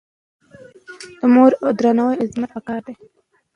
[1.19, 2.93] د مور درناوی او خدمت پکار دی.